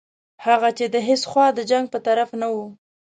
هغه 0.45 0.69
چې 0.77 0.85
د 0.93 0.95
هیڅ 1.07 1.21
خوا 1.31 1.47
د 1.53 1.59
جنګ 1.71 1.85
په 1.93 1.99
طرف 2.07 2.29
نه 2.41 2.47
وو. 2.53 2.65